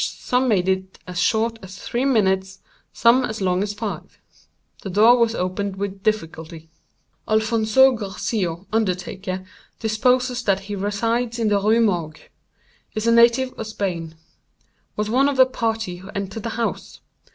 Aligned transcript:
Some 0.03 0.47
made 0.47 0.67
it 0.67 0.97
as 1.05 1.19
short 1.21 1.59
as 1.61 1.77
three 1.77 2.05
minutes—some 2.05 3.23
as 3.23 3.39
long 3.39 3.61
as 3.61 3.75
five. 3.75 4.17
The 4.81 4.89
door 4.89 5.19
was 5.19 5.35
opened 5.35 5.75
with 5.75 6.01
difficulty. 6.01 6.71
"Alfonzo 7.27 7.95
Garcio, 7.95 8.65
undertaker, 8.73 9.45
deposes 9.79 10.41
that 10.45 10.61
he 10.61 10.75
resides 10.75 11.37
in 11.37 11.49
the 11.49 11.59
Rue 11.61 11.81
Morgue. 11.81 12.31
Is 12.95 13.05
a 13.05 13.11
native 13.11 13.53
of 13.59 13.67
Spain. 13.67 14.15
Was 14.95 15.11
one 15.11 15.29
of 15.29 15.37
the 15.37 15.45
party 15.45 15.97
who 15.97 16.09
entered 16.15 16.41
the 16.41 16.49
house. 16.57 16.99